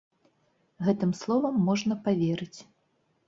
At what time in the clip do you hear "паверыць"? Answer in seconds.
2.07-2.59